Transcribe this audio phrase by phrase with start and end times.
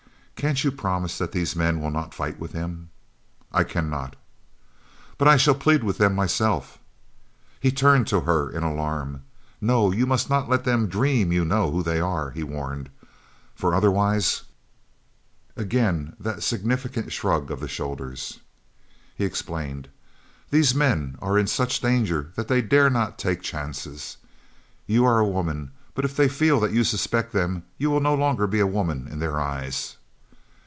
[0.41, 2.89] "Can't you promise that these men will not fight with him?"
[3.53, 4.15] "I cannot."
[5.19, 6.79] "But I shall plead with them myself."
[7.59, 9.21] He turned to her in alarm.
[9.61, 12.89] "No, you must not let them dream you know who they are," he warned,
[13.53, 14.41] "for otherwise"
[15.65, 18.39] Again that significant shrug of the shoulders.
[19.15, 19.89] He explained:
[20.49, 24.17] "These men are in such danger that they dare not take chances.
[24.87, 28.15] You are a woman, but if they feel that you suspect them you will no
[28.15, 29.97] longer be a woman in their eyes."